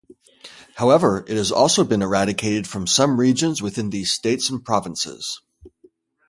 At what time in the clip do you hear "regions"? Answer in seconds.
3.19-3.61